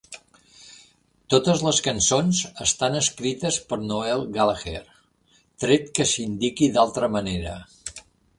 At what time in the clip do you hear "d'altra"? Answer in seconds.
6.79-7.13